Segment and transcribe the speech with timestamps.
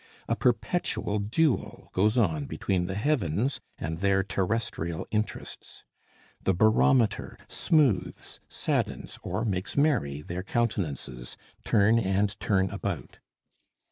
[0.27, 5.83] A perpetual duel goes on between the heavens and their terrestrial interests.
[6.43, 13.19] The barometer smooths, saddens, or makes merry their countenances, turn and turn about.